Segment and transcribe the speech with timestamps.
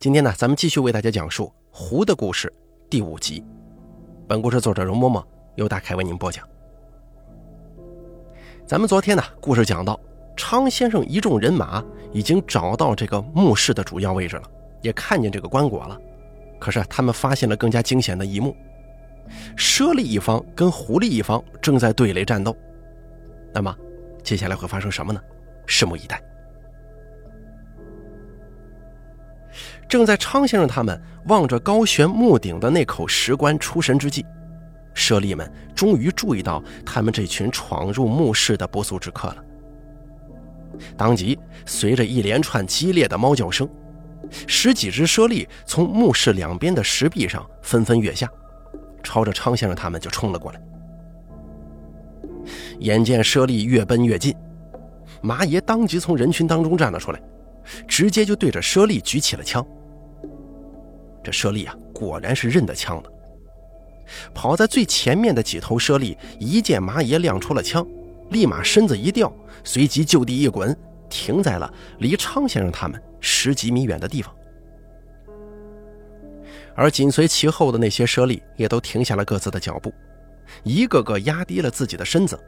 [0.00, 2.48] 今天呢，咱们继续为大家讲述《狐的故事》
[2.88, 3.44] 第五集。
[4.26, 5.22] 本故事作者容嬷嬷
[5.56, 6.42] 由大凯为您播讲。
[8.66, 10.00] 咱们昨天呢，故事讲到，
[10.34, 11.84] 昌先生一众人马
[12.14, 14.50] 已经找到这个墓室的主要位置了，
[14.80, 16.00] 也看见这个棺椁了。
[16.58, 18.56] 可是他们发现了更加惊险的一幕：
[19.54, 22.56] 猞猁一方跟狐狸一方正在对垒战斗。
[23.52, 23.76] 那么，
[24.22, 25.20] 接下来会发生什么呢？
[25.66, 26.22] 拭目以待。
[29.90, 34.24] 正在昌先生他们望着高悬墓顶的那口石棺出神之际，
[34.94, 39.44] 舍利们终于注意到他们这群闯入墓室的不速之客了。
[40.96, 43.68] 当即，随着一连串激烈的猫叫声，
[44.46, 48.30] 十几只猞猁从墓室两边的石壁上纷纷跃下，
[49.02, 50.62] 朝着昌先生他们就冲了过来。
[52.78, 54.32] 眼见猞猁越奔越近，
[55.20, 57.20] 麻爷当即从人群当中站了出来，
[57.88, 59.66] 直接就对着猞猁举起了枪。
[61.22, 63.12] 这猞猁啊，果然是认得枪的。
[64.34, 67.86] 跑在最前面的几头猞猁一见马爷亮出了枪，
[68.30, 70.76] 立马身子一掉，随即就地一滚，
[71.08, 74.34] 停在了离昌先生他们十几米远的地方。
[76.74, 79.92] 而紧随其后的那些猞猁也都停下了各自的脚步，
[80.64, 82.38] 一个个压低了自己的身子，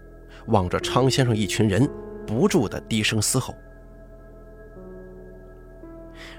[0.47, 1.89] 望着昌先生一群人，
[2.27, 3.55] 不住的低声嘶吼。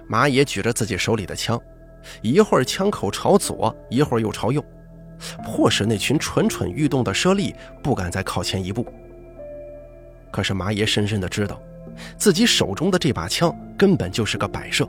[0.08, 1.62] 马爷举着自己手里的枪。
[2.22, 4.64] 一会儿枪口朝左，一会儿又朝右，
[5.44, 8.86] 迫使那群蠢蠢欲动的猞猁不敢再靠前一步。
[10.32, 11.62] 可是马爷深深的知道，
[12.18, 14.88] 自己手中的这把枪根本就是个摆设，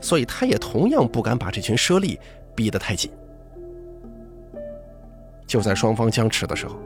[0.00, 2.18] 所以他也同样不敢把这群猞猁
[2.54, 3.10] 逼得太紧。
[5.46, 6.76] 就在双方僵持的时候，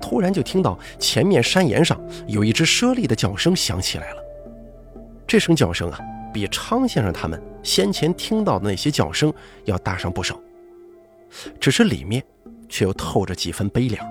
[0.00, 4.22] 突然就听到前面山岩上有一只猞猁的叫声响起来了。
[5.26, 5.98] 这声叫声啊！
[6.32, 9.32] 比昌先生他们先前听到的那些叫声
[9.64, 10.40] 要大上不少，
[11.60, 12.22] 只是里面
[12.68, 14.06] 却又透着几分悲凉。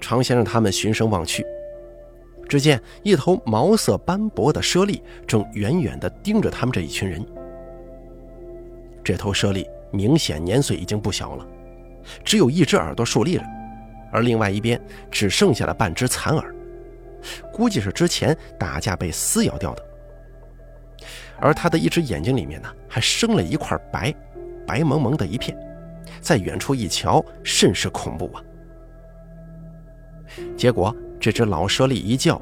[0.00, 1.44] 常先生他们循声望去，
[2.48, 7.24] 只见一头毛色斑驳的猞猁正远远地盯着他们这一群人。
[9.02, 11.46] 这头猞猁明显年岁已经不小了，
[12.24, 13.44] 只有一只耳朵竖立着，
[14.12, 14.80] 而另外一边
[15.10, 16.54] 只剩下了半只残耳。
[17.52, 19.84] 估计是之前打架被撕咬掉的，
[21.42, 24.14] 而他的一只眼睛里面呢，还生了一块白，
[24.64, 25.58] 白蒙蒙的一片，
[26.20, 28.42] 在远处一瞧，甚是恐怖啊！
[30.56, 32.40] 结果这只老猞猁一叫，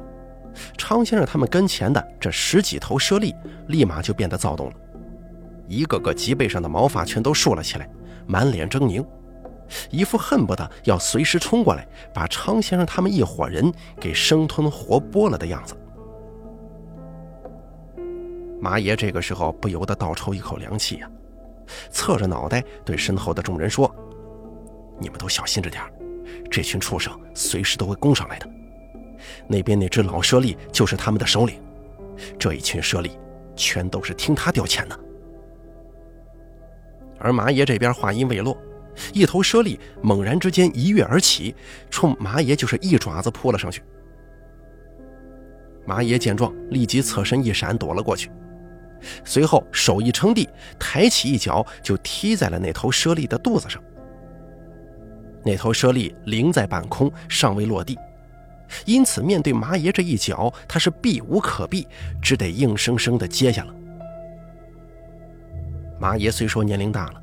[0.77, 3.35] 昌先生他们跟前的这十几头猞猁
[3.67, 4.73] 立马就变得躁动了，
[5.67, 7.89] 一个个脊背上的毛发全都竖了起来，
[8.27, 9.03] 满脸狰狞。
[9.89, 15.75] 一副恨不得要随时冲过来把昌先生他们一伙人给生吞活剥了的样子。
[18.61, 21.09] 马爷这个时候不由得倒抽一口凉气呀，
[21.89, 23.93] 侧着脑袋对身后的众人说
[25.01, 25.83] ：“你们都小心着点
[26.49, 28.47] 这群畜生随时都会攻上来的。
[29.47, 31.59] 那边那只老猞猁就是他们的首领，
[32.37, 33.09] 这一群猞猁
[33.55, 34.99] 全都是听他调遣的。”
[37.17, 38.55] 而马爷这边话音未落。
[39.13, 41.55] 一头猞猁猛然之间一跃而起，
[41.89, 43.81] 冲马爷就是一爪子扑了上去。
[45.85, 48.29] 马爷见状，立即侧身一闪，躲了过去。
[49.23, 50.47] 随后手一撑地，
[50.79, 53.81] 抬起一脚就踢在了那头猞猁的肚子上。
[55.43, 57.97] 那头猞猁凌在半空，尚未落地，
[58.85, 61.87] 因此面对马爷这一脚，他是避无可避，
[62.21, 63.73] 只得硬生生的接下了。
[65.99, 67.21] 马爷虽说年龄大了。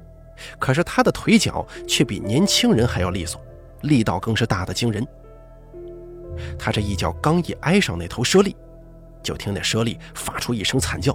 [0.56, 3.44] 可是他的腿脚却比年轻人还要利索，
[3.80, 5.04] 力道更是大的惊人。
[6.56, 8.54] 他这一脚刚一挨上那头猞猁，
[9.20, 11.12] 就听那猞猁发出一声惨叫，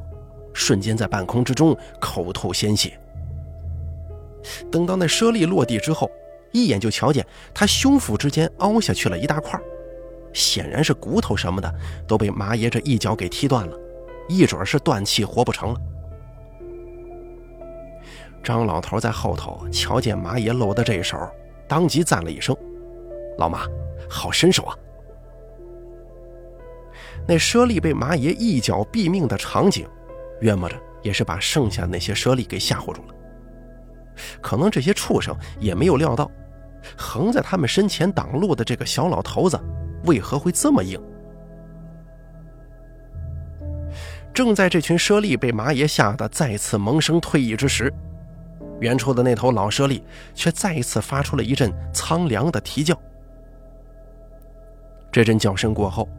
[0.54, 2.98] 瞬间在半空之中口吐鲜血。
[4.72, 6.12] 等到那猞猁落地之后，
[6.52, 9.60] 一眼就瞧见他胸腹之间凹下去了一大块，
[10.34, 11.74] 显然是骨头什么的
[12.08, 13.78] 都被麻爷这一脚给踢断了，
[14.28, 15.80] 一准是断气活不成了。
[18.44, 21.18] 张老头在后头瞧见麻爷露的这一手，
[21.68, 22.54] 当即赞了一声
[23.40, 23.66] ：“老马，
[24.10, 24.76] 好身手啊！”
[27.26, 29.88] 那猞猁被麻爷一脚毙命的场景，
[30.44, 33.16] 约摸着也是把剩下那些猞猁给吓唬住了。
[34.42, 36.30] 可能这些畜生也没有料到，
[36.98, 39.60] 横在他们身前挡路的这个小老头子
[40.04, 41.02] 为何会这么硬。
[44.34, 47.92] 正在这群猞猁被麻爷吓得再次萌生退意之时，
[48.82, 50.04] 远处的那头老猞猁
[50.36, 53.00] 却再一次发出了一阵苍凉的啼叫。
[55.12, 56.10] 这阵叫声过后，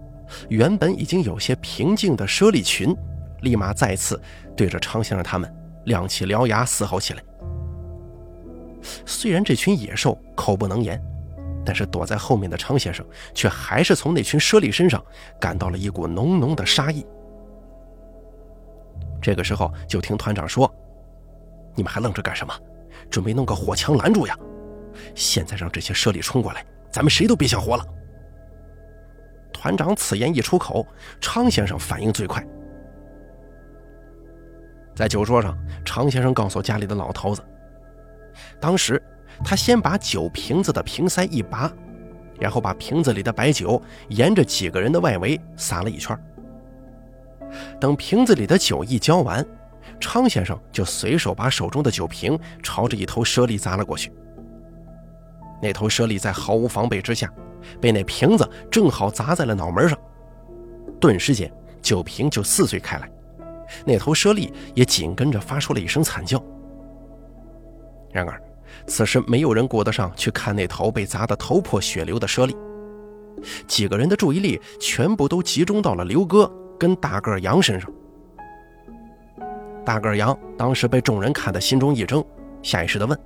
[0.48, 2.96] 原本已经有些平静的猞猁群
[3.44, 4.20] 立马再次
[4.56, 5.54] 对着昌先生他们
[5.84, 7.22] 亮起獠牙嘶吼起来。
[9.06, 11.00] 虽然这群野兽口不能言，
[11.64, 15.02] 但是躲在后面的昌先生却还是从那群猞猁身上
[15.40, 17.06] 感到了一股浓浓的杀意。
[19.22, 20.70] 这个时候，就听团长说
[21.74, 22.52] ：“你们还愣着干什么？
[23.10, 24.36] 准备弄个火枪拦住呀！
[25.14, 27.86] 现在让这些猞猁冲过来，咱们谁都别想活了。”
[29.50, 30.86] 团长此言一出口，
[31.22, 32.46] 昌先生反应最快。
[34.94, 37.42] 在酒桌上，常先生告诉家里的老头子。
[38.60, 39.02] 当时，
[39.44, 41.70] 他先把酒瓶子的瓶塞一拔，
[42.38, 46.16] 然后把瓶子里的白酒沿着几个人的外围撒了一圈。
[47.80, 49.44] 等瓶子里的酒一浇完，
[50.00, 54.12] 昌先生就随手把手中的酒瓶朝着一头猞猁砸了过去。
[55.62, 57.32] 那头猞猁在毫无防备之下，
[57.80, 59.98] 被那瓶子正好砸在了脑门上，
[61.00, 63.08] 顿时间酒瓶就撕碎开来，
[63.84, 66.42] 那头猞猁也紧跟着发出了一声惨叫。
[68.12, 68.40] 然而，
[68.86, 72.54] 此时没有人顾得上去看那头被砸得头破血流的猞猁，
[73.66, 77.90] 几个人的注意力全部都集中到了刘哥跟大个杨身上。
[79.84, 82.24] 大个杨当时被众人看得心中一怔，
[82.62, 83.18] 下意识地问：“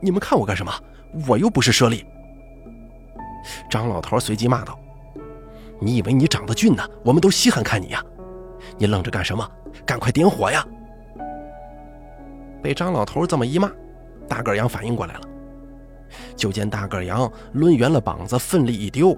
[0.00, 0.72] 你们看我干什么？
[1.28, 2.04] 我又不是猞猁。”
[3.70, 4.78] 张老头随即骂道
[5.78, 6.82] ：“你以为你长得俊呢？
[7.04, 8.02] 我们都稀罕看你呀！
[8.78, 9.48] 你愣着干什么？
[9.86, 10.66] 赶快点火呀！”
[12.62, 13.70] 被张老头这么一骂。
[14.28, 15.20] 大个羊反应过来了，
[16.34, 19.14] 就见大个羊抡圆了膀子，奋力一丢，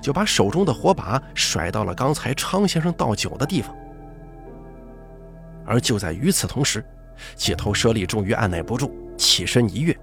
[0.00, 3.72] 就把手中的火把甩到了刚才昌先生倒酒的地方。
[5.64, 6.84] 而就在与此同时，
[7.36, 9.96] 几头猞猁终于按耐不住，起身一跃，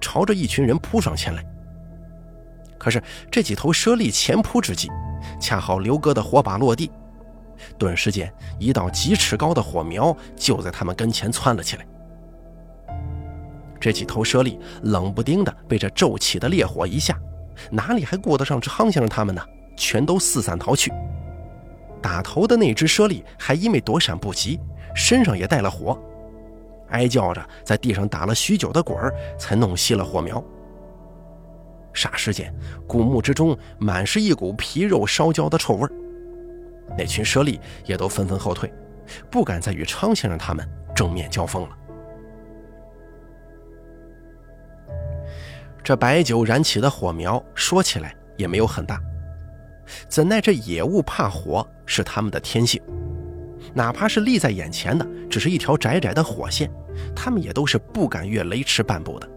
[0.00, 1.44] 朝着一群人扑上前来。
[2.78, 3.00] 可是
[3.30, 4.90] 这几头猞猁前扑之际，
[5.38, 6.90] 恰好刘哥的火把落地，
[7.82, 11.84] 顿时间一道几尺高的火苗就在他们跟前窜了起来。
[13.80, 17.18] 这几头猞猁冷不丁的被这骤起的烈火一下，
[17.72, 19.44] 哪里还顾得上昌先生他们呢？
[19.76, 20.92] 全都四散逃去。
[22.00, 24.60] 打头的那只猞猁还因为躲闪不及，
[24.94, 25.98] 身上也带了火，
[26.90, 30.40] 哀叫着在地上打了许久的滚儿，才弄熄了火苗。
[31.92, 32.54] 霎时间，
[32.86, 35.88] 古墓之中满是一股皮肉烧焦的臭味
[36.96, 38.72] 那群猞猁也都纷纷后退，
[39.30, 41.78] 不敢再与昌先生他们正面交锋了。
[45.82, 49.00] 这白酒燃起的火苗，说起来也没有很大，
[50.08, 52.80] 怎奈这野物怕火是他们的天性，
[53.74, 56.70] 哪怕是立在眼前的只是一条窄窄的火线，
[57.16, 59.28] 他们也都是不敢越雷池半步的。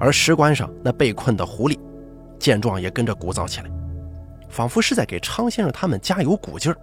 [0.00, 1.78] 而石棺上那被困的狐狸，
[2.38, 3.70] 见状也跟着鼓噪起来，
[4.48, 6.78] 仿佛是在给昌先生他们加油鼓劲儿，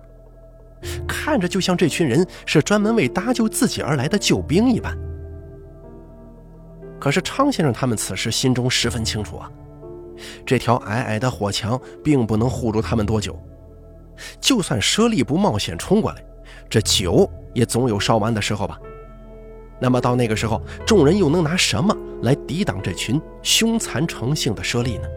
[1.07, 4.97] 看着就像这群人是专门为搭救自己而来的救兵一般。
[6.99, 9.51] 可是昌先生他们此时心中十分清楚啊，
[10.45, 13.37] 这条矮矮的火墙并不能护住他们多久。
[14.39, 16.23] 就算舍利不冒险冲过来，
[16.69, 18.79] 这酒也总有烧完的时候吧。
[19.77, 25.07] 那么到那个时候，众人又能拿什么来抵挡这群凶残成性的舍利呢？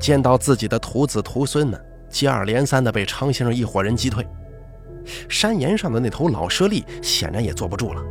[0.00, 4.26] 见到自己的徒子徒孙们接二连三的被昌先生一伙人击退。
[5.28, 8.02] 山岩上的那头老猞猁显然也坐不住了。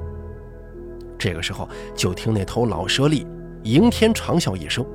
[1.18, 3.26] 这个时候，就听那头老猞猁
[3.64, 4.86] 迎天长啸一声，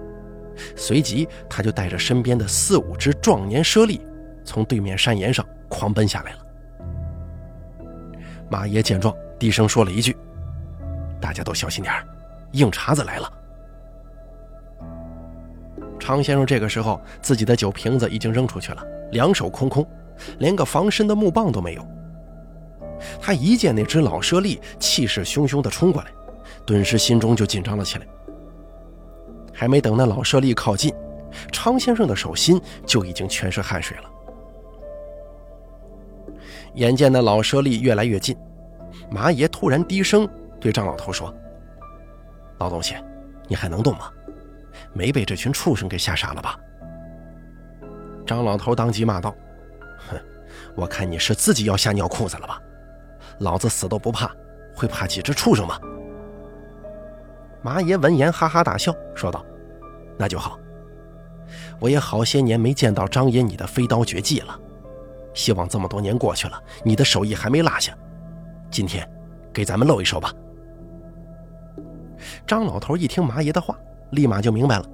[0.75, 4.01] 随即他就带着身边的四五只壮年猞猁，
[4.45, 6.39] 从对面山岩上狂奔下来了。
[8.49, 10.17] 马爷见状，低声说了一句
[11.21, 12.07] ：“大家都小心点儿
[12.53, 13.31] 硬茬子来了。”
[16.05, 19.87] 常先生这个时候，自己的酒瓶子已经扔出去了，两手空空。
[20.39, 21.85] 连个防身的木棒都没有。
[23.21, 26.11] 他一见那只老猞猁气势汹汹地冲过来，
[26.67, 28.07] 顿时心中就紧张了起来。
[29.51, 30.95] 还没等那老猞猁靠近，
[31.51, 34.05] 常先生的手心就已经全是汗水了。
[36.75, 38.37] 眼见那老猞猁越来越近，
[39.11, 40.29] 马爷突然低声
[40.61, 41.35] 对张老头说
[42.61, 42.95] ：“老东西，
[43.49, 44.11] 你还能动吗？
[44.93, 46.59] 没被这群畜生给吓傻了吧？”
[48.27, 49.35] 张老头当即骂道。
[49.97, 50.19] 哼
[50.75, 52.61] 我看你是自己要吓尿裤子了吧？
[53.41, 54.31] 老子死都不怕，
[54.75, 55.79] 会怕几只畜生吗？
[57.63, 59.45] 麻爷闻言哈哈大笑，说道
[60.19, 60.59] ：“那就好。
[61.81, 64.59] 我也好些年没见到张爷你的飞刀绝技了，
[65.33, 67.97] 希望这么多年过去了，你的手艺还没落下。
[68.71, 69.09] 今天，
[69.53, 70.33] 给咱们露一手吧。”
[72.47, 73.79] 张老头一听麻爷的话，
[74.11, 74.87] 立马就明白了：“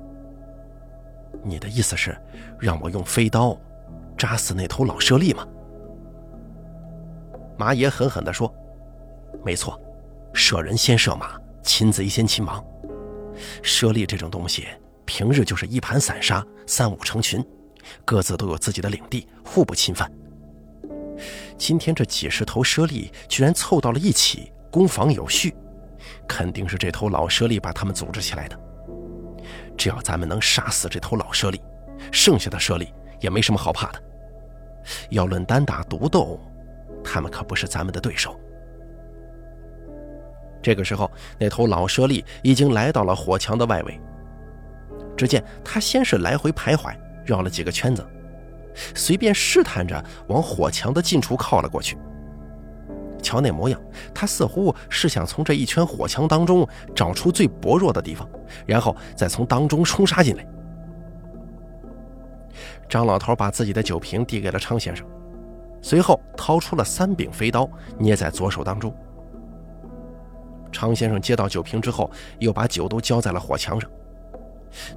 [1.44, 2.16] 你的意思是，
[2.58, 3.56] 让我用飞刀
[4.16, 5.46] 扎死那头老猞猁吗？
[7.58, 8.52] 马爷狠狠地说
[9.44, 9.78] ：“没错，
[10.32, 12.64] 射人先射马，擒贼先擒王。
[13.62, 14.66] 猞猁这种东西，
[15.04, 17.44] 平日就是一盘散沙，三五成群，
[18.04, 20.10] 各自都有自己的领地，互不侵犯。
[21.58, 25.54] 今天这几十头猞猁居然凑到了一起，攻防有序，
[26.26, 28.58] 肯定是这头老猞猁把他们组织起来的。
[29.80, 31.58] 只要咱们能杀死这头老猞猁，
[32.12, 34.02] 剩下的猞猁也没什么好怕的。
[35.08, 36.38] 要论单打独斗，
[37.02, 38.38] 他们可不是咱们的对手。”
[40.60, 43.98] 这个时候，那头老猞猁已经来到了火墙的外围。
[45.16, 46.94] 只见他先是来回徘徊，
[47.24, 48.06] 绕了几个圈子，
[48.94, 51.96] 随便试探着往火墙的近处靠了过去。
[53.20, 53.80] 瞧那模样，
[54.14, 58.28] 他似乎是想从这一圈火墙当中找出最薄弱的地方，
[58.66, 60.46] 然后再从当中冲杀进来。
[62.88, 65.06] 张老头把自己的酒瓶递给了昌先生，
[65.80, 68.92] 随后掏出了三柄飞刀，捏在左手当中。
[70.72, 73.90] 昌先生接到酒瓶之后，又把酒都浇在了火墙上，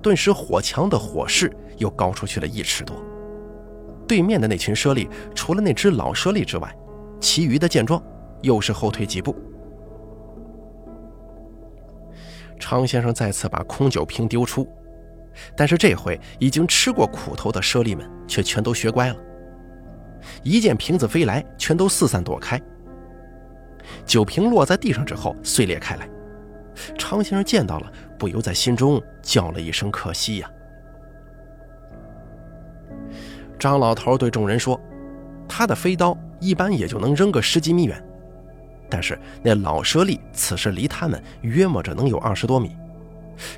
[0.01, 2.95] 顿时火墙的火势又高出去了一尺多。
[4.07, 6.75] 对面的那群猞猁，除了那只老猞猁之外，
[7.19, 8.03] 其余的见状，
[8.43, 9.35] 又是后退几步。
[12.59, 14.67] 常先生再次把空酒瓶丢出，
[15.57, 19.15] 但是这回已经吃过苦头的猞猁们却全都学乖了，
[20.43, 22.61] 一见瓶子飞来，全都四散躲开。
[24.05, 26.09] 酒瓶落在地上之后碎裂开来，
[26.97, 30.49] 常先生见到了，不由在心中叫了一声可惜呀。
[33.59, 34.79] 张老头对众人说
[35.49, 38.01] ：“他的飞刀一般也就能扔个十几米远，
[38.93, 42.77] 但是那老猞猁此时离他们约摸着能有二十多米，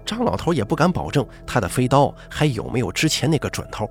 [0.06, 3.86] 张老头也不敢保证他的飞刀还有没有之前那个准头。”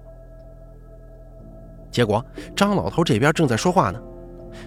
[1.93, 2.25] 结果
[2.57, 4.03] 张老头这边正在说话呢。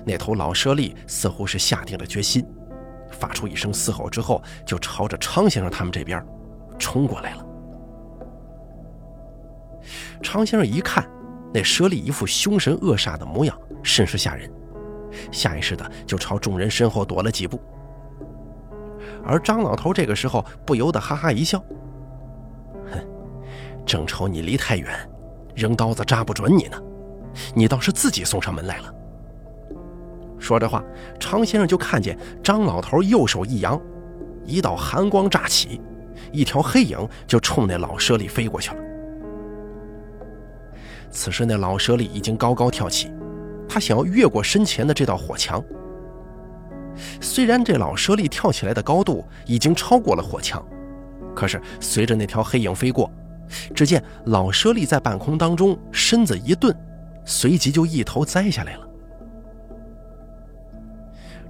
[0.05, 2.46] 那头老猞猁似乎是下定了决心，
[3.10, 6.24] 发出一声嘶吼之后，就朝着昌先生他们这边
[6.77, 7.46] 冲过来了。
[10.22, 11.10] 昌先生一看，
[11.51, 14.48] 那猞猁一副凶神恶煞的模样，甚是吓人，
[15.32, 17.60] 下意识的就朝众人身后躲了几步。
[19.24, 21.62] 而张老头这个时候不由得哈哈一笑
[22.92, 23.00] ：“哼，
[23.86, 24.94] 正愁你离太远，
[25.56, 26.82] 扔刀子扎不准你呢，
[27.54, 28.94] 你倒是自己送上门来了。”
[30.40, 30.84] 说着话，
[31.20, 33.82] 常先生就看见张老头右手一扬，
[34.46, 35.82] 一道寒光乍起，
[36.32, 38.78] 一条黑影就冲那老猞猁飞过去了。
[41.10, 43.12] 此时，那老猞猁已经高高跳起，
[43.67, 45.63] 他想要越过身前的这道火墙。
[47.21, 50.65] 虽然这老猞猁跳起来的高度已经超过了火墙，
[51.36, 53.12] 可是随着那条黑影飞过，
[53.75, 56.75] 只见老猞猁在半空当中身子一顿，
[57.24, 58.88] 随即就一头栽下来了。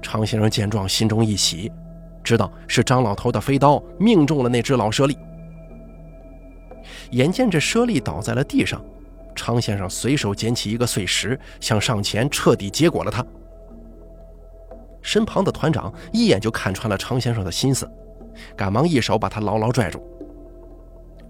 [0.02, 1.72] 常先生见状，心中一喜，
[2.24, 5.18] 知道是张老头的飞刀命中了那只老猞猁。
[7.12, 8.84] 眼见这猞猁倒在了地上，
[9.38, 13.26] 常先生随手捡起一个碎石，想上前彻底结果了他。
[15.02, 17.90] 身旁的团长一眼就看穿了常先生的心思，
[18.58, 20.04] 赶忙一手把他牢牢拽住。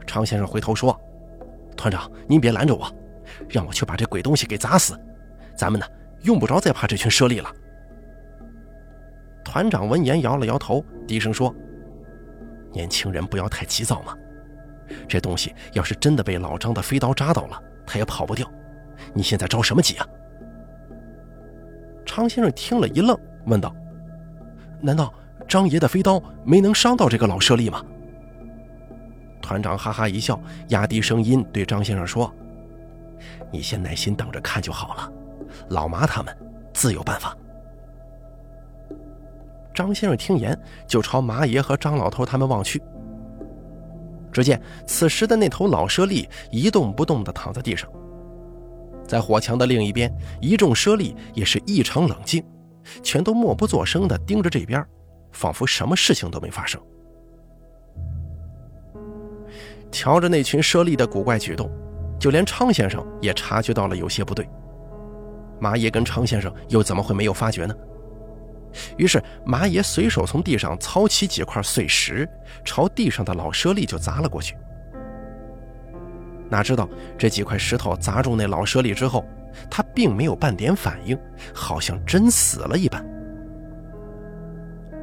[0.08, 1.00] 常先生回头说
[1.78, 2.92] ：“团长，您别拦着我，
[3.50, 5.00] 让我去把这鬼东西给砸死，
[5.56, 5.86] 咱们呢
[6.24, 7.54] 用不着再怕这群猞猁了。”
[9.46, 11.54] 团长闻言摇了摇头，低声说
[12.74, 14.16] ：“年轻人不要太急躁嘛。
[15.08, 18.48] 这东西要是真的被老张的飞刀扎到了，他也跑不掉。
[19.14, 20.06] 你现在着什么急啊？”
[22.06, 23.74] 常先生听了一愣，问道
[24.82, 25.12] ：“难道
[25.48, 27.84] 张爷的飞刀没能伤到这个老舍利吗？”
[29.42, 30.40] 团长哈哈一笑，
[30.70, 32.32] 压低声音对张先生说
[33.52, 35.12] ：“你先耐心等着看就好了，
[35.70, 36.36] 老麻他们
[36.74, 37.36] 自有办法。”
[39.74, 42.82] 张先生听言，就朝麻爷和张老头他们望去。
[44.38, 47.90] 只见此时的那头老猞猁一动不动地躺在地上，
[49.08, 52.44] 在火墙的另一边，一众猞猁也是异常冷静，
[53.02, 54.86] 全都默不作声地盯着这边，
[55.32, 56.80] 仿佛什么事情都没发生。
[59.92, 61.68] 瞧着那群猞猁的古怪举动，
[62.20, 64.48] 就连昌先生也察觉到了有些不对。
[65.60, 67.74] 马爷跟昌先生又怎么会没有发觉呢？
[68.98, 72.28] 于是马爷随手从地上操起几块碎石，
[72.64, 74.56] 朝地上的老猞猁就砸了过去。
[76.50, 79.26] 哪知道这几块石头砸中那老猞猁之后，
[79.70, 81.18] 他并没有半点反应，
[81.54, 83.06] 好像真死了一般。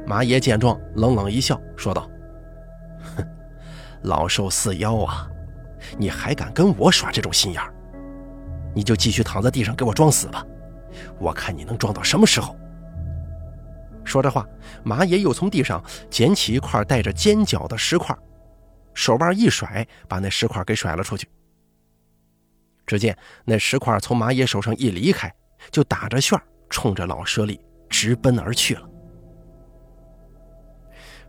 [0.07, 2.09] 马爷见状，冷冷一笑，说道
[3.15, 3.23] ：“哼，
[4.03, 5.27] 老寿四妖啊，
[5.97, 7.73] 你还敢跟我耍这种心眼儿？
[8.73, 10.45] 你就继续躺在地上给我装死吧，
[11.19, 12.55] 我看你能装到什么时候。”
[14.05, 14.47] 说着话，
[14.83, 18.15] 马爷又从地上捡起一块带着尖角的石块，
[18.93, 21.27] 手腕一甩，把那石块给甩了出去。
[22.85, 25.33] 只见那石块从马爷手上一离开，
[25.71, 27.59] 就打着旋冲着老舍利
[27.89, 28.87] 直奔而去了。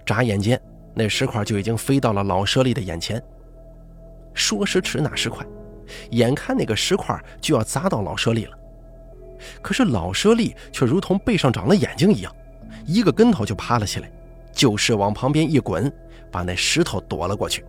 [0.04, 0.60] 眨眼间，
[0.94, 3.20] 那石块就已经飞到了老舍利的眼前。
[4.34, 5.44] 说时迟，那时快，
[6.10, 8.58] 眼看那个石块就要砸到老舍利了，
[9.62, 12.36] 可是老舍利却如同背上长了眼睛一样，
[12.86, 14.10] 一个跟头就趴了起来，
[14.52, 15.92] 就是往旁边一滚，
[16.30, 17.64] 把那石头躲了过去。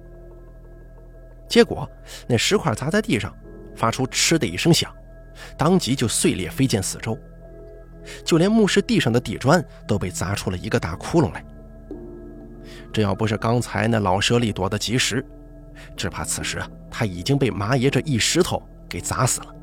[1.47, 1.89] 结果，
[2.27, 3.33] 那石块砸在地上。
[3.75, 4.91] 发出“嗤”的一声响，
[5.55, 7.15] 当即就碎裂飞溅四周，
[8.25, 11.45] 就连墓室地上的地砖都被砸出了一个大窟窿来。
[12.91, 15.23] 这要不是刚才那老舍利躲得及时，
[15.95, 16.59] 只怕此时，
[16.89, 18.59] 他已经被麻爷这一石头
[18.89, 19.55] 给砸死了。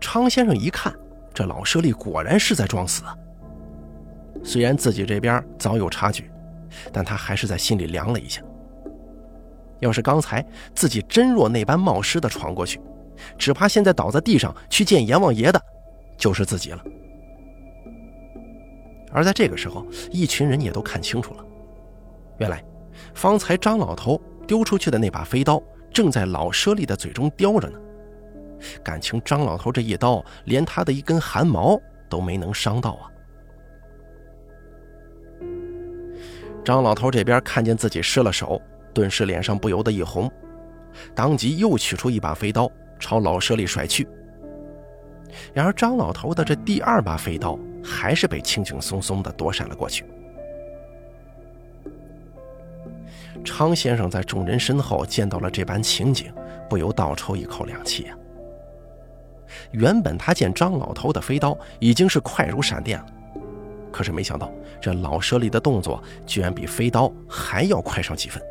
[0.00, 0.94] 昌先生一看，
[1.32, 3.02] 这老舍利果然是在装死。
[4.44, 6.24] 虽然自己这边早有察觉，
[6.92, 8.42] 但他还是在心里凉了一下。
[9.80, 12.80] 要是刚才自己真若那般冒失的闯过去，
[13.36, 15.60] 只怕现在倒在地上去见阎王爷的，
[16.16, 16.84] 就是自己了。
[19.12, 21.44] 而在这个时候，一群人也都看清楚了，
[22.38, 22.64] 原来
[23.14, 25.62] 方才张老头丢出去的那把飞刀
[25.92, 27.78] 正在老舍利的嘴中叼着呢。
[28.82, 33.10] 感情张老头这一刀连他的一根汗毛都没能伤到啊！
[36.64, 38.60] 张老头这边看见自己失了手。
[38.94, 40.30] 顿时脸上不由得一红，
[41.14, 44.06] 当即又取出一把飞刀朝老舍利甩去。
[45.54, 50.04] 然而张老头的这第二把飞刀还是被轻轻松松地躲闪了过去。
[53.42, 56.30] 昌先生在众人身后见到了这般情景，
[56.68, 58.14] 不由倒抽一口凉气呀。
[59.72, 63.06] 原本他见张老头的飞刀已经是快如闪电了，
[63.90, 68.42] 可是没想到这老舍利的动作居然比飞刀还要快上几分。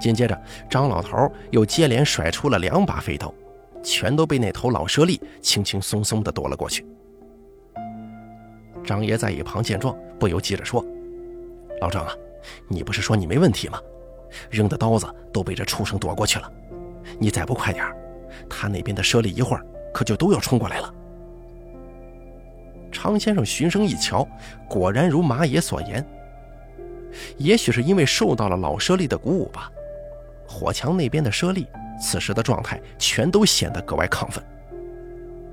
[0.00, 3.34] 紧接着，张老头又接连甩出了两把飞刀，
[3.82, 6.86] 全都被那头老舍利轻轻松松地躲了过去。
[8.84, 10.84] 张爷在一旁见状，不由急着说
[11.82, 12.12] ：“老张啊，
[12.68, 13.80] 你不是说你没问题吗？
[14.50, 16.52] 扔的刀子都被这畜生躲过去了，
[17.18, 17.84] 你再不快点
[18.48, 20.94] 他那边的舍利一会儿可就都要冲过来了。”
[22.90, 24.26] 常先生循声一瞧，
[24.66, 26.04] 果然如马爷所言，
[27.36, 29.70] 也许是因为受到了老舍利的鼓舞吧。
[30.48, 31.66] 火墙那边的舍利，
[32.00, 34.42] 此时的状态全都显得格外亢奋。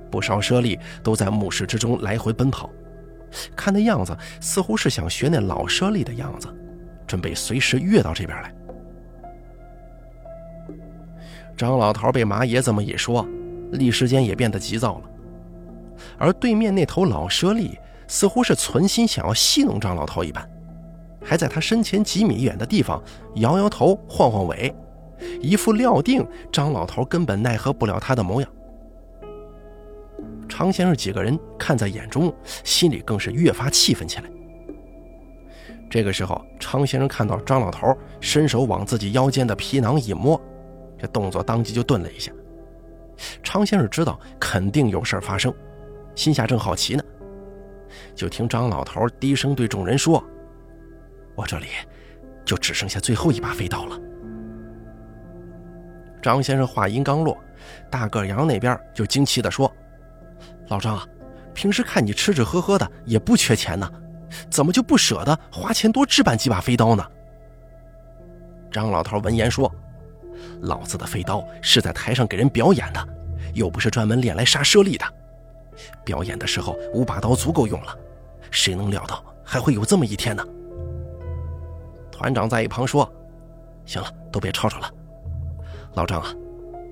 [0.10, 2.69] 不少舍利都在墓室之中来回奔跑，
[3.53, 6.47] 看那样子，似乎是想学那老舍利的样子，
[7.05, 8.55] 准备随时跃到这边来。
[11.58, 13.26] 张老头被马爷这么一说，
[13.72, 15.02] 立时间也变得急躁了。
[16.18, 20.48] 而对面那头老猞猁，似乎是存心想要戏弄张老头一般，
[21.24, 23.02] 还在他身前几米远的地方
[23.36, 24.74] 摇摇头、晃晃尾。
[25.41, 28.50] 一副料定张老头根本奈何不了他的模样。
[30.50, 32.34] 常先生几个人看在眼中，
[32.65, 34.26] 心里更是越发气愤起来。
[35.89, 40.39] 这个时候，常先生看到张老头伸手往自己腰间的皮囊一摸，
[41.06, 42.32] 这动作当即就顿了一下。
[43.44, 45.54] 常先生知道肯定有事发生，
[46.15, 47.04] 心下正好奇呢，
[48.15, 50.24] 就听张老头低声对众人说
[51.36, 51.68] ：“我这里
[52.44, 54.00] 就只剩下最后一把飞刀了。”
[56.24, 57.38] 张先生话音刚落，
[57.89, 59.72] 大个杨那边就惊奇地说
[60.70, 61.08] ：“老张啊，
[61.54, 63.88] 平时看你吃吃喝喝的也不缺钱呢，
[64.50, 67.06] 怎么就不舍得花钱多置办几把飞刀呢？”
[68.72, 69.72] 张老头闻言说
[70.62, 73.08] ：“老子的飞刀是在台上给人表演的，
[73.53, 75.05] 又不是专门练来杀舍利的。
[76.03, 77.97] 表演的时候五把刀足够用了，
[78.51, 80.45] 谁能料到还会有这么一天呢？”
[82.12, 83.12] 团长在一旁说
[83.86, 84.89] ：“行了，都别吵吵了。”
[85.95, 86.34] 老张啊，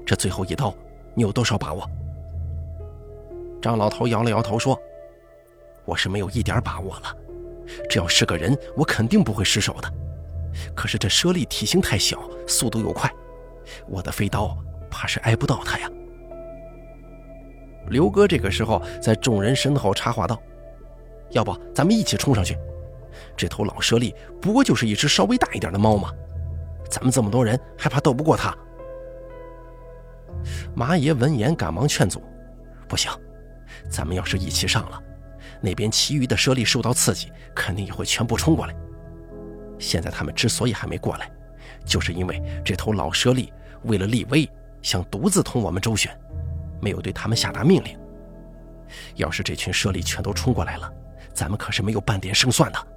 [0.05, 0.73] 这最后一刀，
[1.13, 1.89] 你有多少把握？
[3.61, 4.77] 张老头摇了摇头说
[5.85, 7.15] ：“我是没有一点把握了。
[7.89, 9.89] 只要是个人，我肯定不会失手的。
[10.75, 13.09] 可是这舍利体型太小，速度又快，
[13.87, 14.57] 我的飞刀
[14.89, 15.89] 怕是挨不到他呀。”
[17.89, 20.41] 刘哥这个时候在众人身后插话道
[21.31, 22.57] ：“要不咱们一起冲上去？
[23.37, 26.11] 这头老舍利不过就是一只稍微大一点的猫嘛，
[26.89, 28.55] 咱们这么多人还怕斗不过他？”
[30.75, 32.21] 马爷闻言，赶忙劝阻
[32.87, 33.11] ：“不行，
[33.89, 35.01] 咱们要是一起上了，
[35.61, 38.75] 那边其余的舍利受到刺激，肯定也会全部冲过来。
[39.77, 41.31] 现在他们之所以还没过来，
[41.85, 43.51] 就是因为这头老猞猁
[43.83, 44.49] 为了立威，
[44.81, 46.15] 想独自同我们周旋，
[46.81, 47.97] 没有对他们下达命令。
[49.15, 50.91] 要是这群猞猁全都冲过来了，
[51.33, 52.87] 咱们可是没有半点胜算的。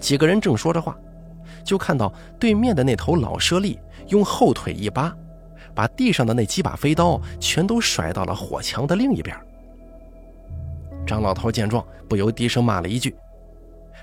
[0.00, 0.96] 几个人正说着话，
[1.64, 5.12] 就看到对面的那头老猞猁用后腿一扒，
[5.74, 9.36] 把地上的那几把飞刀全都甩到了火墙的另一边。
[11.04, 13.16] 张老头见状，不由低声骂了一句，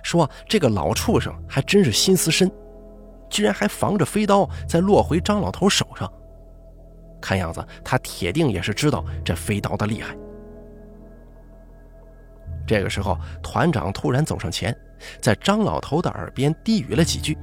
[0.05, 2.49] 说：“这个老畜生还真是心思深，
[3.27, 6.09] 居然还防着飞刀再落回张老头手上。
[7.19, 10.15] 看样子他铁定也是知道这飞刀的厉害。”
[12.67, 14.75] 这个时候，团长突然走上前，
[15.19, 17.35] 在张老头的耳边低语了几句。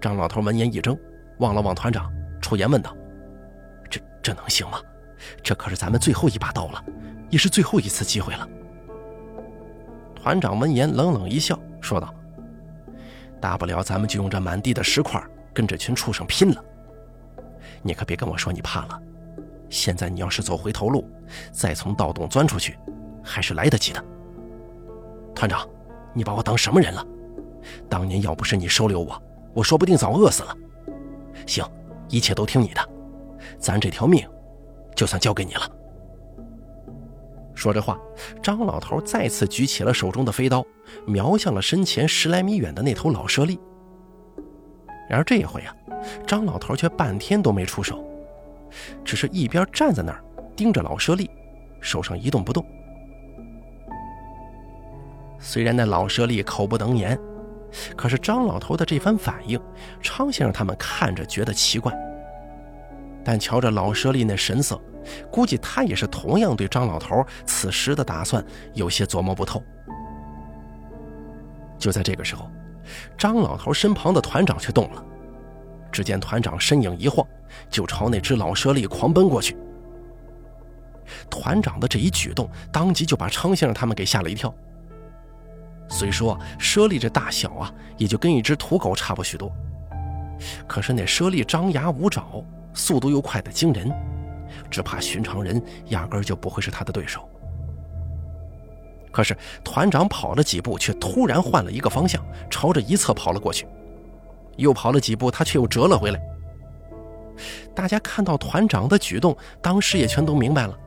[0.00, 0.98] 张老头闻言一怔，
[1.38, 2.96] 望了望团长，出言问道
[3.90, 4.80] ：“这这能行吗？
[5.42, 6.82] 这可是咱们最后一把刀了。”
[7.28, 8.48] 也是最后一次机会了。
[10.24, 12.14] 团长闻言冷冷一笑，说道
[13.42, 16.64] ：“大不了咱们就用这满地的石块跟这群畜生拼了。
[17.82, 18.98] 你可别跟我说你怕了。
[19.68, 21.06] 现在你要是走回头路，
[21.52, 22.78] 再从盗洞钻出去，
[23.22, 24.02] 还是来得及的。
[25.34, 25.68] 团长，
[26.14, 27.06] 你把我当什么人了？
[27.90, 30.56] 当年要不是你收留我，我说不定早饿死了。
[31.46, 31.62] 行，
[32.08, 32.80] 一切都听你的，
[33.58, 34.26] 咱这条命，
[34.96, 35.70] 就算交给你了。”
[37.54, 37.98] 说着话，
[38.42, 40.64] 张老头再次举起了手中的飞刀，
[41.06, 43.58] 瞄向了身前十来米远的那头老猞猁。
[45.08, 45.74] 然而这一回啊，
[46.26, 48.04] 张老头却半天都没出手，
[49.04, 50.22] 只是一边站在那儿
[50.56, 51.30] 盯着老猞猁，
[51.80, 52.64] 手上一动不动。
[55.38, 57.18] 虽然那老猞猁口不能言，
[57.96, 59.60] 可是张老头的这番反应，
[60.00, 61.92] 昌先生他们看着觉得奇怪。
[63.24, 64.80] 但瞧着老猞猁那神色，
[65.30, 69.62] 估计他也是同样对张老头此时的打算有些琢磨不透。
[71.78, 72.50] 就在这个时候，
[73.16, 75.04] 张老头身旁的团长却动了。
[75.90, 77.24] 只见团长身影一晃，
[77.70, 79.56] 就朝那只老猞猁狂奔过去。
[81.30, 84.52] 团长的这一举动，当即就把昌先生他们给吓了一跳。
[85.88, 89.52] 虽说猞猁这大小啊，也就跟一只土狗差不许多，
[90.66, 92.44] 可是那猞猁张牙舞爪。
[92.74, 93.90] 速度又快的惊人，
[94.70, 97.26] 只怕寻常人压根就不会是他的对手。
[99.10, 103.66] 可是团长跑了几步，却突然换了一个方向，朝着一侧跑了过去。
[104.56, 106.20] 又跑了几步，他却又折了回来。
[107.74, 110.78] 大家看到团长的举动，当时也全都明白了。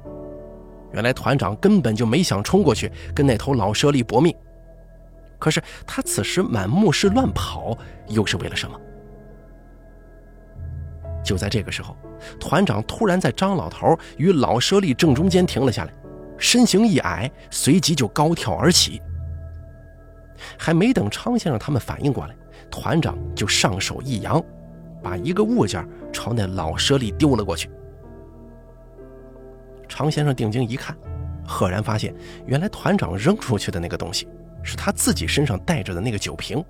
[0.93, 4.36] 原来团长根本就没想冲过去跟那头老猞猁搏命。
[5.38, 8.80] 可是他此时满目是乱跑，又是为了什么？
[11.27, 11.95] 就在这个时候，
[12.39, 15.93] 团长突然在张老头与老猞猁正中间停了下来，
[16.37, 19.01] 身形一矮，随即就高跳而起。
[20.57, 22.35] 还没等昌先生他们反应过来，
[22.71, 24.41] 团长就上手一扬，
[25.03, 27.69] 把一个物件朝那老猞猁丢了过去。
[29.89, 30.95] 常先生定睛一看，
[31.45, 32.13] 赫然发现，
[32.45, 34.27] 原来团长扔出去的那个东西，
[34.63, 36.63] 是他自己身上带着的那个酒瓶。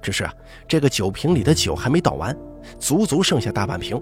[0.00, 0.34] 只是啊，
[0.66, 2.36] 这个酒瓶里的酒还没倒完。
[2.78, 4.00] 足足剩下大半瓶，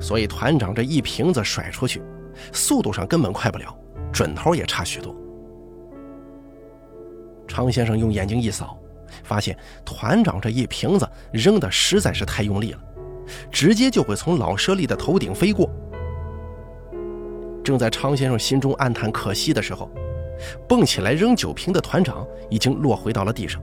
[0.00, 2.02] 所以团长这一瓶子甩出去，
[2.52, 3.76] 速度上根本快不了，
[4.12, 5.14] 准头也差许多。
[7.46, 8.78] 常先生用眼睛一扫，
[9.24, 12.80] 发现团长这一瓶子扔的实在是太用力了，
[13.50, 15.68] 直接就会从老舍利的头顶飞过。
[17.64, 19.90] 正在常先生心中暗叹可惜的时候，
[20.68, 23.62] 蹦起来扔酒瓶的团长已经落回到了地上。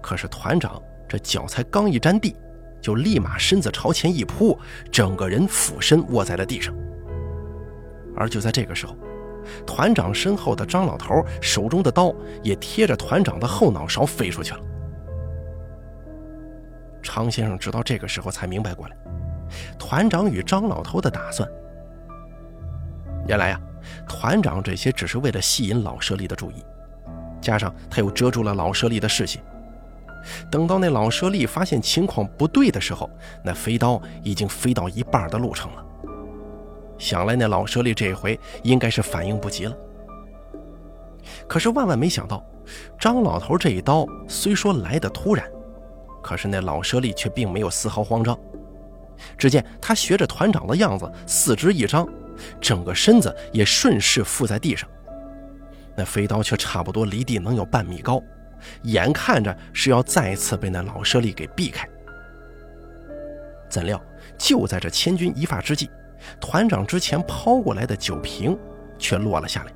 [0.00, 0.80] 可是团长。
[1.10, 2.36] 这脚才刚一沾地，
[2.80, 4.56] 就立马身子朝前一扑，
[4.92, 6.72] 整个人俯身卧在了地上。
[8.16, 8.94] 而就在这个时候，
[9.66, 14.60] 团长身后的张老头手中的刀也贴着团长的后脑勺飞出去了。
[17.02, 18.96] 常先生直到这个时候才明白过来，
[19.80, 21.48] 团长与张老头的打算。
[23.26, 23.60] 原来呀，
[24.06, 26.64] 团长这些只是为了吸引老舍利的注意，
[27.40, 29.42] 加上他又遮住了老舍利的视线。
[30.50, 33.08] 等到那老猞猁发现情况不对的时候，
[33.44, 35.84] 那飞刀已经飞到一半的路程了。
[36.98, 39.76] 想来那老猞猁这回应该是反应不及了。
[41.46, 42.44] 可是万万没想到，
[42.98, 45.46] 张老头这一刀虽说来的突然，
[46.22, 48.38] 可是那老猞猁却并没有丝毫慌张。
[49.36, 52.08] 只见他学着团长的样子，四肢一张，
[52.60, 54.88] 整个身子也顺势附在地上。
[55.96, 58.22] 那飞刀却差不多离地能有半米高。
[58.82, 61.88] 眼看着是要再次被那老舍利给避开，
[63.68, 64.00] 怎料
[64.38, 65.90] 就在这千钧一发之际，
[66.40, 68.58] 团长之前抛过来的酒瓶
[68.98, 69.72] 却落了下来。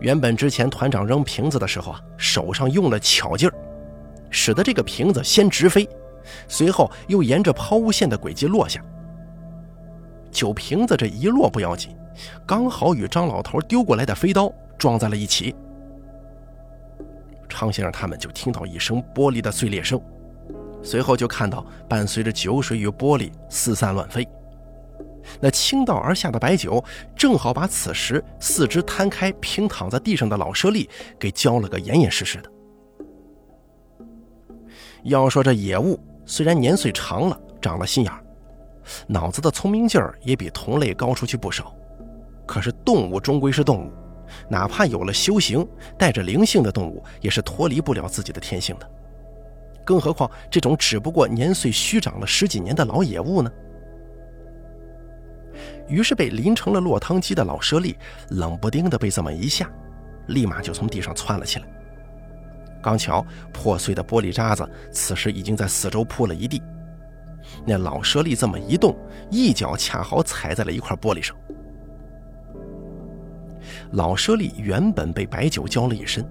[0.00, 3.54] 原本之前团长扔瓶子的时候啊，手上用了巧劲儿，
[4.30, 5.88] 使得这个瓶子先直飞，
[6.48, 8.78] 随后又沿着抛物线的轨迹落下。
[10.30, 11.96] 酒瓶子这一落不要紧，
[12.44, 15.54] 刚好与张老头丢过来的飞刀撞在了一起。
[17.48, 20.00] 昌先生他们就听到一声玻璃的碎裂声，
[20.82, 24.26] 随后就看到伴随着酒水与玻璃四散乱飞。
[25.40, 26.82] 那倾倒而下的白酒，
[27.16, 32.50] 正好把此时四肢摊开平躺在地上的老舍利给浇了个严严实实的。
[35.02, 38.22] 要说这野物虽然年岁长了，长了心眼儿，
[39.08, 41.74] 脑子的聪明劲儿也比同类高出去不少，
[42.46, 43.92] 可是动物终归是动物，
[44.48, 45.66] 哪怕有了修行、
[45.98, 48.90] 带着灵性的动物，也是脱离不了自己的天性的。
[49.84, 53.50] 更何况这种只不过年岁虚长了十几年的老野物呢？
[55.88, 57.96] 于是被淋成了落汤鸡的老舍利，
[58.30, 59.70] 冷不丁的被这么一下，
[60.26, 61.66] 立马就从地上窜了起来。
[62.82, 66.60] 刚巧破碎的玻璃渣子，此时已经在四周铺了一地。
[67.64, 68.96] 那老舍利这么一动，
[69.30, 71.36] 一脚恰好踩在了一块玻璃上。
[73.92, 76.24] 老舍利原本被白酒浇了一身，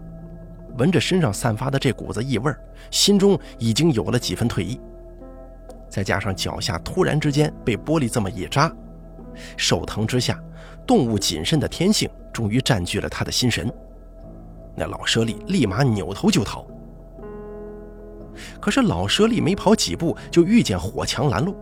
[0.77, 2.53] 闻着身上散发的这股子异味，
[2.91, 4.79] 心中已经有了几分退意。
[5.89, 8.71] 再加上脚下突然之间被玻璃这么一扎。
[9.57, 10.41] 受疼之下，
[10.85, 13.71] 动物谨慎的天性终于占据了他的心神。
[14.75, 16.65] 那老舍利立马扭头就逃。
[18.59, 21.55] 可是老舍利没跑几步，就遇见火墙拦路。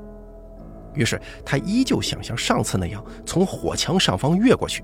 [0.96, 4.84] 于是他依旧想像上次那样从火墙上方越过去。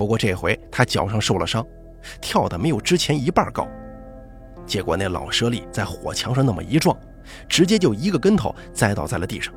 [0.00, 1.62] 不过这回他脚上受了伤，
[2.22, 3.68] 跳的没有之前一半高。
[4.64, 6.98] 结果那老舍利在火墙上那么一撞，
[7.46, 9.52] 直接就一个跟头栽倒在了地上。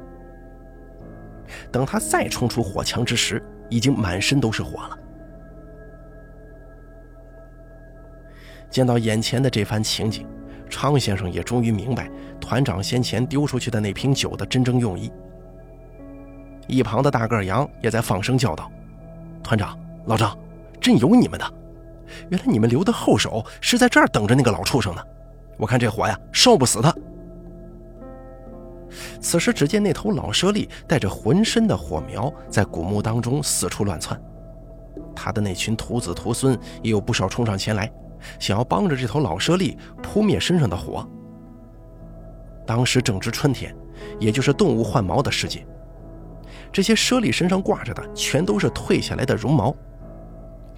[1.71, 4.97] 等他再冲出火墙之时，已经满身都是火了。
[8.69, 10.27] 见到眼前的这番情景，
[10.69, 15.09] 昌先生也终于明白团长先前丢出去的那瓶酒的真正用意。
[16.67, 18.69] 一旁的大个杨也在放声叫道
[19.41, 20.37] ：“团长，老张，
[20.79, 21.53] 真有你们的！
[22.29, 25.01] 原来你们留的后手是在这儿等着那个老畜生呢。
[25.57, 26.93] 我看这火呀，烧不死他。”
[29.19, 34.19] 此时，只见那头老舍利带着浑身的火苗在古墓当中四处乱窜，
[35.15, 37.91] 他的那群徒子徒孙也有不少冲上前来，
[38.37, 41.07] 想要帮着这头老舍利扑灭身上的火。
[42.67, 43.75] 当时正值春天，
[44.19, 45.65] 也就是动物换毛的时节，
[46.71, 49.75] 这些舍利身上挂着的全都是褪下来的绒毛，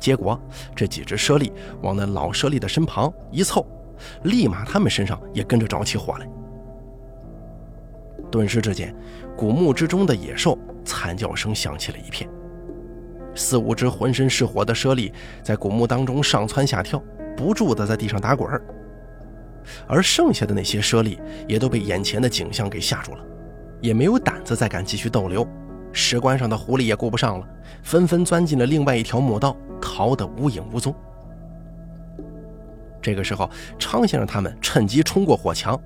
[0.05, 0.39] 结果
[0.75, 3.65] 这几只猞猁往那老猞猁的身旁一凑，
[4.21, 6.29] 立马他们身上也跟着着起火来。
[8.29, 8.95] 顿时之间，
[9.35, 12.29] 古墓之中的野兽惨叫声响起了一片。
[13.33, 17.01] 四五只浑身是火的猞猁在古墓当中上蹿下跳，
[17.35, 18.61] 不住的在地上打滚
[19.87, 23.25] 而剩下的那些猞猁也都被眼前的景象给吓住了，
[23.81, 25.47] 也没有胆子再敢继续逗留。
[25.91, 27.47] 石棺上的狐狸也顾不上了，
[27.81, 29.55] 纷纷钻进了另外一条墓道，
[29.95, 30.93] 逃得无影无踪。
[33.01, 35.79] 这个时候，昌先生他们趁机冲过火墙。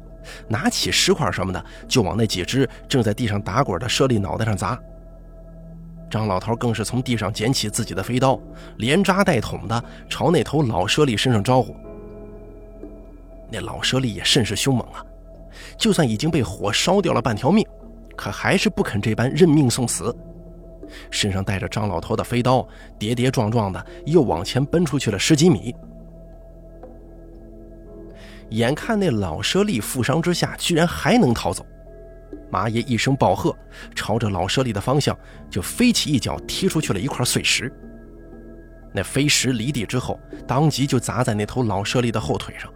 [0.47, 4.77] 拿起石块什么的，就往那几只正在地上打滚的猞猁脑袋上砸。
[6.09, 8.39] 张老头更是从地上捡起自己的飞刀，
[8.77, 11.75] 连扎带捅的朝那头老猞猁身上招呼。
[13.51, 15.05] 那老猞猁也甚是凶猛啊，
[15.77, 17.65] 就算已经被火烧掉了半条命，
[18.15, 20.15] 可还是不肯这般认命送死，
[21.11, 25.73] 身上带着张老头的飞刀，跌跌撞撞的又往前奔出去了十几米。
[28.49, 31.65] 眼看那老舍利负伤之下，居然还能逃走，
[32.49, 33.55] 马爷一声暴喝，
[33.93, 35.15] 朝着老舍利的方向
[35.49, 37.71] 就飞起一脚踢出去了一块碎石。
[38.91, 42.73] 那飞石离地之后，当即就砸在那头老舍利的后腿上。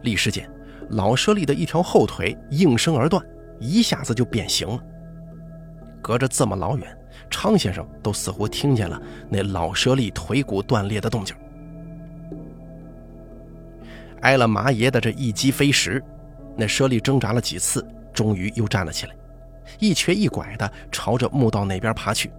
[0.00, 0.50] 立时间，
[0.92, 3.22] 老舍利的一条后腿应声而断，
[3.60, 4.80] 一下子就变形了。
[6.08, 11.36] 隔着这么老远，昌先生都似乎听见了那老舍利腿骨断裂的动静。
[14.22, 16.02] 挨了麻爷的这一击飞石，
[16.56, 19.14] 那舍利挣扎了几次，终于又站了起来，
[19.78, 22.30] 一瘸一拐的朝着墓道那边爬去。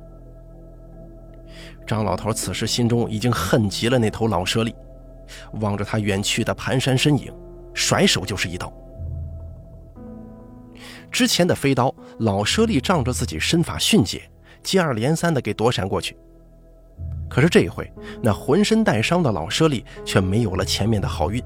[1.86, 4.74] 张老头此时心中已经恨极了那头老舍利，
[5.62, 7.32] 望着他远去的蹒跚身影，
[7.76, 8.74] 甩手就是一刀。
[11.12, 14.22] 之前的飞刀，老舍利仗着自己身法迅捷，
[14.64, 16.16] 接二连三的给躲闪过去。
[17.30, 17.92] 可是这一回，
[18.22, 21.44] 那浑身带伤的老舍利却没有了前面的好运。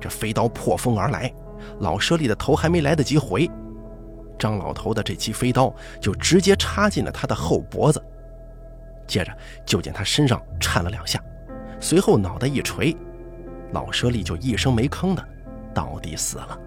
[0.00, 1.32] 这飞刀破风而来，
[1.80, 3.48] 老舍利的头还没来得及回，
[4.38, 8.02] 张老头的这击飞刀就直接插进了他的后脖子。
[9.06, 11.22] 接着就见他身上颤了两下，
[11.78, 12.96] 随后脑袋一垂，
[13.72, 15.24] 老舍利就一声没吭的
[15.72, 16.58] 倒地死了。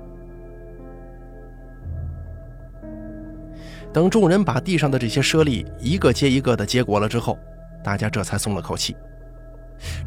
[3.95, 7.39] 等众人把地上的这些舍利一个接一个的接过了之后，
[7.81, 8.93] 大家这才松了口气。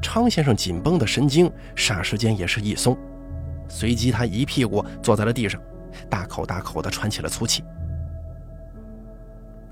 [0.02, 2.94] 昌先生紧绷的神经霎时间也是一松，
[3.66, 5.58] 随即他一屁股坐在了地上，
[6.10, 7.64] 大口大口的喘起了粗气。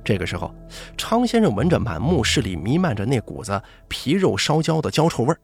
[0.03, 0.51] 这个时候，
[0.97, 5.39] 昌先生闻着满墓室里弥漫着那股子皮肉烧焦的焦臭味儿，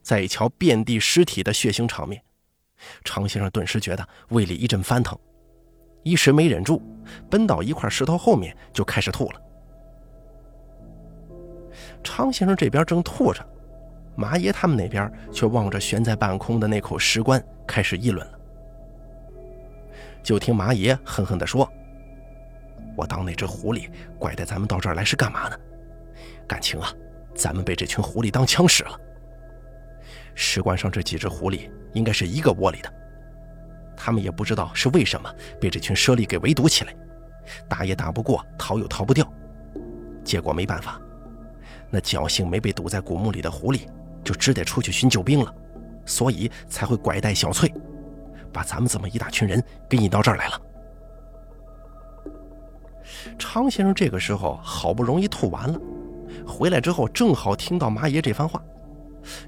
[0.00, 2.22] 再一瞧遍地尸体的血腥场面，
[3.04, 5.18] 昌先生顿时觉得胃里一阵翻腾，
[6.02, 6.82] 一时没忍住，
[7.30, 9.40] 奔到一块石头后面就开始吐了。
[12.02, 13.44] 昌先生这边正吐着。
[14.14, 18.38] 麻爷他们那边却望着悬在半空的那口石棺，开始议论了。
[20.22, 21.66] 就听麻爷恨恨地说
[22.94, 23.88] ：“我当那只狐狸
[24.18, 25.58] 拐带咱们到这儿来是干嘛呢？
[26.46, 26.92] 感情啊，
[27.34, 29.00] 咱们被这群狐狸当枪使了。
[30.34, 32.92] 石棺上这几只狐狸应该是一个窝里的，
[34.04, 36.92] 他们也不知道是为什么被这群猞猁给围堵起来，
[37.68, 39.32] 打也打不过，逃又逃不掉。
[40.24, 41.00] 结果没办法，
[41.88, 43.86] 那侥幸没被堵在古墓里的狐狸。”
[44.24, 45.52] 就只得出去寻救兵了，
[46.06, 47.68] 所以才会拐带小翠，
[48.52, 50.60] 把咱们这么一大群人给引到这儿来了。
[53.36, 55.80] 常先生这个时候好不容易吐完了，
[56.46, 58.62] 回来之后正好听到麻爷这番话，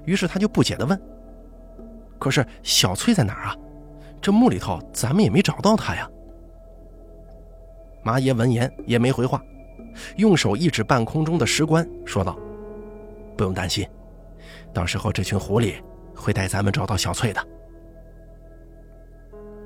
[0.03, 1.01] 于是他就不解地问
[2.19, 3.55] ：“可是小翠在哪儿啊？
[4.25, 6.09] 这墓里头咱们也没找到他呀。”
[8.01, 9.39] 马爷闻言也没回话，
[10.15, 12.35] 用手一指半空中的石棺，说道
[13.37, 13.87] ：“不用担心。”
[14.73, 15.75] 到时候这群狐狸
[16.15, 17.47] 会带咱们找到小翠的。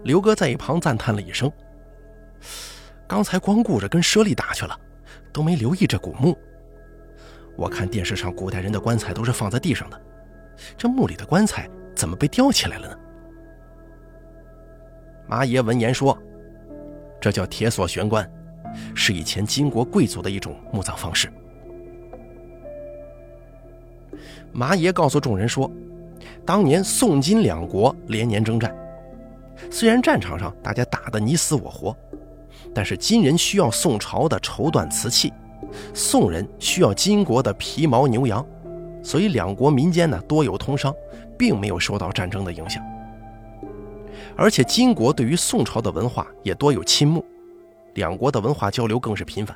[0.04, 1.50] 刘哥在一旁赞叹了一声
[3.08, 4.78] ：“刚才光顾着跟猞猁打去了，
[5.32, 6.38] 都没留意这古墓。
[7.56, 10.02] 我看电视上古代人的棺材都是放在地上的，
[10.76, 13.00] 这墓里的棺材怎么被吊起来了呢？”
[15.30, 16.18] 麻爷闻言说
[17.22, 18.28] ：“这叫铁锁悬棺，
[18.96, 21.32] 是以前金国贵族的一种墓葬方式。”
[24.52, 25.72] 麻爷告诉众人说
[26.44, 28.76] ：“当年宋金两国连年征战，
[29.70, 31.96] 虽然战场上大家打得你死我活，
[32.74, 35.32] 但是金人需要宋朝的绸缎瓷器，
[35.94, 38.44] 宋人需要金国的皮毛牛羊，
[39.04, 40.92] 所以两国民间呢多有通商，
[41.38, 42.84] 并没有受到战争的影响。
[44.39, 47.25] 而且金国对于宋朝的文化也多有倾慕，
[47.95, 49.54] 两国的文化交流更是频繁。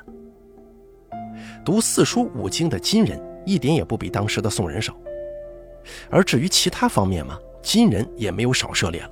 [1.64, 4.96] 读四书五经的金人。”一点也不比当时的宋人少，
[6.08, 9.10] 而至于其他方面嘛，金人也没有少涉猎了。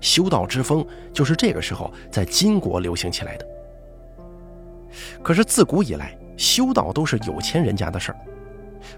[0.00, 3.46] 修道之风就是这个时候在金国流行起来的。
[5.22, 8.18] 可是自古以来，修道都是有钱人家的事儿，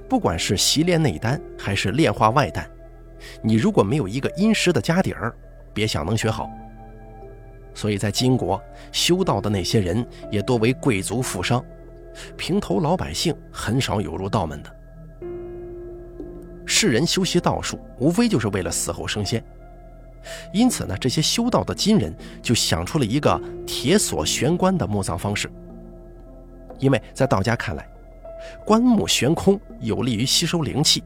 [0.08, 2.66] 不管是习练内丹还是炼化外丹，
[3.42, 5.36] 你如果没有一个殷实的家底儿，
[5.76, 6.50] 别想能学好。
[7.74, 8.58] 所以在金国
[8.90, 11.62] 修道的那些人也多为贵族富商。
[12.34, 14.74] 平头老百姓很少有入道门的。
[16.64, 19.44] 世人修习道术，无非就是为了死后升仙。
[20.50, 25.50] 因此呢，这些修道的金人就想出了一个铁锁悬棺的墓葬方式。
[26.78, 27.86] 因为在道家看来，
[28.64, 31.04] 棺木悬空有利于吸收灵气，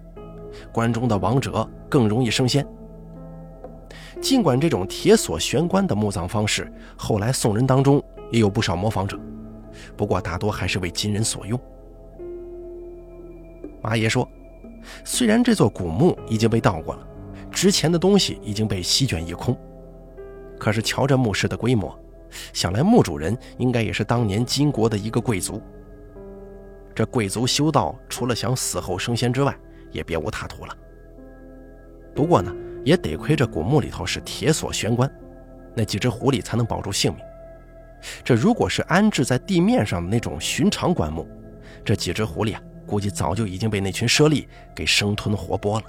[0.73, 2.65] 棺中的亡者更容易升仙。
[4.21, 9.19] 尽管这种铁锁悬棺的墓葬方式，后来宋人当中也有不少模仿者。
[9.97, 11.59] 不过大多还是为金人所用。
[13.83, 14.29] 马爷说
[15.05, 17.07] ：“虽然这座古墓已经被盗过了，
[17.51, 19.57] 值钱的东西已经被席卷一空，
[20.59, 21.99] 可是瞧这墓室的规模，
[22.53, 25.63] 想来墓主人应该也是当年金国的一个贵族。
[26.95, 29.57] 这贵族修道，除了想死后升仙之外，
[29.91, 30.77] 也别无他途了。
[32.15, 35.11] 不过呢，也得亏这古墓里头是铁锁玄关，
[35.75, 37.23] 那几只狐狸才能保住性命。”
[38.25, 41.29] 这如果是安置在地面上的那种寻常棺木，
[41.85, 45.85] 这几只狐狸啊，估计早就已经被那群猞猁给生吞活剥了。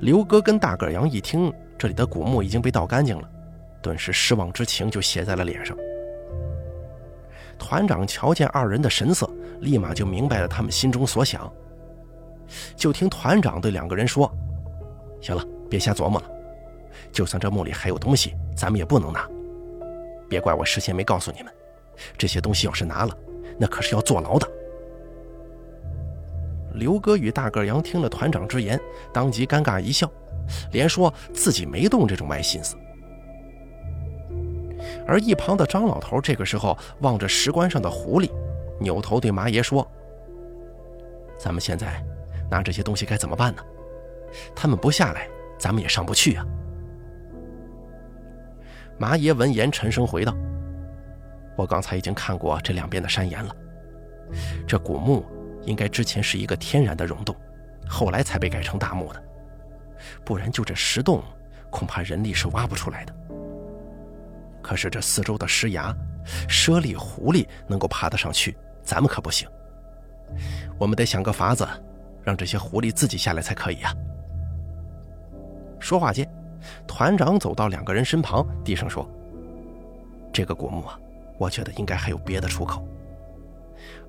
[0.00, 3.30] 刘哥跟大个羊一听这里的古墓已经被盗干净了，
[3.80, 5.74] 顿时失望之情就写在了脸上。
[7.58, 9.26] 团长瞧见二人的神色，
[9.60, 11.50] 立马就明白了他们心中所想。
[12.76, 14.30] 就听团长对两个人说
[15.20, 16.30] ：“行了，别瞎琢磨了。”
[17.12, 19.28] 就算这墓里还有东西，咱们也不能拿。
[20.28, 21.52] 别怪我事先没告诉你们，
[22.16, 23.16] 这些东西要是拿了，
[23.58, 24.48] 那可是要坐牢的。
[26.74, 28.80] 刘哥与大个羊听了团长之言，
[29.12, 30.10] 当即尴尬一笑，
[30.72, 32.76] 连说自己没动这种歪心思。
[35.06, 38.30] 而一旁的张老头这个时候望着石棺上的狐狸，
[38.80, 39.86] 扭头对麻爷说
[41.38, 42.02] ：“咱们现在
[42.52, 43.62] 拿这些东西该怎么办呢？
[44.54, 45.26] 他们不下来，
[45.58, 46.46] 咱们也上不去啊。”
[48.98, 50.36] 麻爷闻言沉声回道
[51.56, 53.56] ：“我刚才已经看过这两边的山岩了，
[54.66, 55.24] 这古墓
[55.62, 57.34] 应该之前是一个天然的溶洞，
[57.88, 59.22] 后来才被改成大墓的，
[60.24, 61.22] 不然就这石洞，
[61.70, 63.14] 恐怕人力是挖不出来的。”
[64.62, 65.92] 可是这四周的石崖，
[66.48, 69.48] 猞猁、狐狸能够爬得上去，咱们可不行。
[70.78, 71.66] 我们得想个法子，
[72.22, 73.92] 让这些狐狸自己下来才可以啊。
[75.80, 76.28] 说话间，
[76.86, 79.08] 团长走到两个人身旁，低声说
[80.32, 80.98] ：“这个古墓啊，
[81.38, 82.86] 我觉得应该还有别的出口。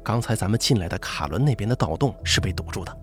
[0.03, 2.95] 刚才咱们进来的卡伦那边的盗洞是被堵住的，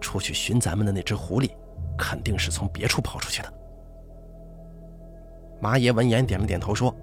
[0.00, 1.50] 出去寻咱们的那只狐狸，
[1.98, 3.52] 肯定是从别处跑出去的。”
[5.60, 6.94] 马爷闻言点了点头，说：“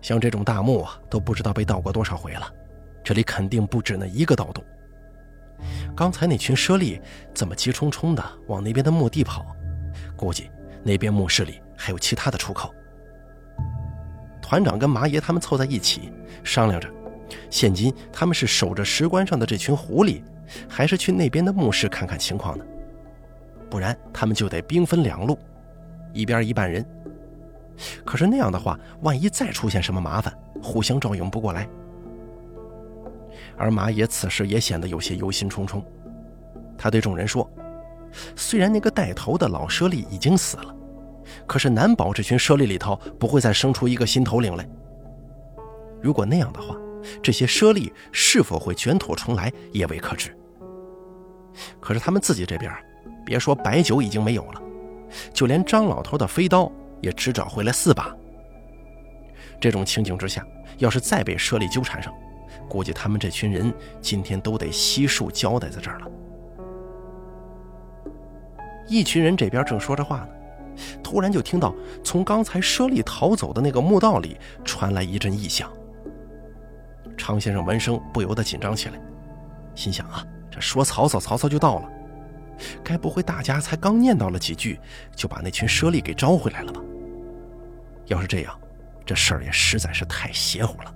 [0.00, 2.50] 像这种大墓啊，都不知道被盗过多少回了，
[3.04, 4.64] 这里肯定不止那一个盗洞。
[5.94, 7.00] 刚才那群猞猁
[7.34, 9.44] 怎么急冲冲的往那边的墓地跑，
[10.16, 10.50] 估计
[10.82, 12.74] 那边墓室里还有其他的出口。”
[14.42, 16.12] 团长跟麻爷他们凑在一起
[16.44, 16.88] 商量着，
[17.48, 20.22] 现今他们是守着石棺上的这群狐狸，
[20.68, 22.64] 还是去那边的墓室看看情况呢？
[23.70, 25.38] 不然他们就得兵分两路。
[26.12, 26.84] 一边一半人，
[28.04, 30.30] 可是那样的话，万一再出现什么麻烦，
[30.62, 31.66] 互相照应不过来。
[33.62, 35.80] 而马野此时也显得有些忧心忡忡，
[36.76, 37.48] 他对众人说
[38.34, 40.74] ：“虽然那个带头的老猞猁已经死了，
[41.46, 44.68] 可是难保这群猞猁里头不会再生出一个新头领来。
[46.00, 46.74] 如果那样的话，
[47.22, 50.36] 这些猞猁是否会卷土重来，也未可知。
[51.78, 52.74] 可是他们自己这边，
[53.24, 54.60] 别说白酒已经没有了。”
[55.32, 56.68] 就连张老头的飞刀
[57.00, 58.12] 也只找回来四把。
[59.60, 60.44] 这种情景之下，
[60.78, 62.12] 要是再被猞猁纠缠上，
[62.68, 66.10] 估计他们这群人今天都得悉数交代在这儿了。
[68.88, 70.28] 一群人这边正说着话呢，
[71.02, 75.70] 突然就听到从刚才猞猁逃走的那个墓道里传来一阵异响。
[77.16, 79.00] 常先生闻声不由得紧张起来，
[79.74, 81.88] 心想啊，这说曹操，曹操就到了。
[82.82, 84.78] 该不会大家才刚念叨了几句，
[85.14, 86.80] 就把那群猞猁给招回来了吧？
[88.06, 88.58] 要是这样，
[89.06, 90.94] 这事儿也实在是太邪乎了。